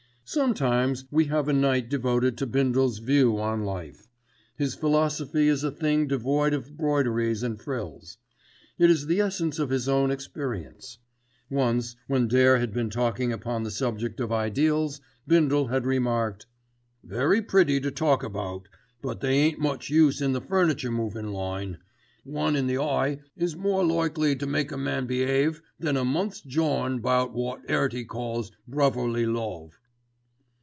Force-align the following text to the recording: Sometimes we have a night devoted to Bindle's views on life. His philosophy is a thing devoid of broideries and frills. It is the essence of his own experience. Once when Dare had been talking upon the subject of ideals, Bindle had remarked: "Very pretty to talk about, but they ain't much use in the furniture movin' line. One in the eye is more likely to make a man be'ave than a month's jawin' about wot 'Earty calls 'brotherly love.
Sometimes 0.23 1.03
we 1.11 1.25
have 1.25 1.49
a 1.49 1.53
night 1.53 1.89
devoted 1.89 2.37
to 2.37 2.47
Bindle's 2.47 2.99
views 2.99 3.37
on 3.37 3.65
life. 3.65 4.07
His 4.55 4.75
philosophy 4.75 5.49
is 5.49 5.61
a 5.65 5.71
thing 5.71 6.07
devoid 6.07 6.53
of 6.53 6.77
broideries 6.77 7.43
and 7.43 7.59
frills. 7.61 8.17
It 8.79 8.89
is 8.89 9.07
the 9.07 9.19
essence 9.19 9.59
of 9.59 9.69
his 9.71 9.89
own 9.89 10.09
experience. 10.09 10.99
Once 11.49 11.97
when 12.07 12.29
Dare 12.29 12.59
had 12.59 12.73
been 12.73 12.89
talking 12.89 13.33
upon 13.33 13.63
the 13.63 13.71
subject 13.71 14.21
of 14.21 14.31
ideals, 14.31 15.01
Bindle 15.27 15.67
had 15.67 15.85
remarked: 15.85 16.45
"Very 17.03 17.41
pretty 17.41 17.81
to 17.81 17.91
talk 17.91 18.23
about, 18.23 18.69
but 19.01 19.19
they 19.19 19.33
ain't 19.33 19.59
much 19.59 19.89
use 19.89 20.21
in 20.21 20.31
the 20.31 20.39
furniture 20.39 20.91
movin' 20.91 21.33
line. 21.33 21.79
One 22.23 22.55
in 22.55 22.67
the 22.67 22.77
eye 22.81 23.19
is 23.35 23.57
more 23.57 23.83
likely 23.83 24.37
to 24.37 24.47
make 24.47 24.71
a 24.71 24.77
man 24.77 25.07
be'ave 25.07 25.59
than 25.77 25.97
a 25.97 26.05
month's 26.05 26.39
jawin' 26.39 26.99
about 26.99 27.33
wot 27.33 27.63
'Earty 27.67 28.05
calls 28.05 28.53
'brotherly 28.65 29.25
love. 29.25 29.77